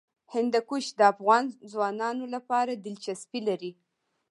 هندوکش 0.33 0.85
د 0.99 1.01
افغان 1.13 1.45
ځوانانو 1.71 2.25
لپاره 2.35 2.71
دلچسپي 2.85 3.39
لري. 3.49 3.71